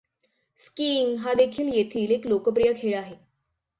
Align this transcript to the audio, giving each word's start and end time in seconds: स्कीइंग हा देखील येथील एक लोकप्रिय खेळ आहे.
स्कीइंग 0.59 1.17
हा 1.17 1.33
देखील 1.33 1.67
येथील 1.73 2.11
एक 2.11 2.27
लोकप्रिय 2.27 2.73
खेळ 2.73 2.95
आहे. 2.97 3.15